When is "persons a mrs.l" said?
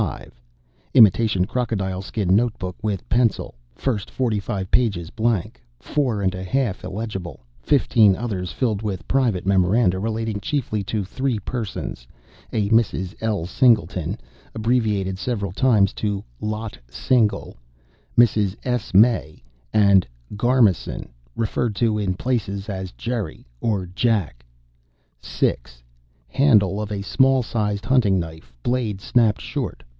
11.37-13.45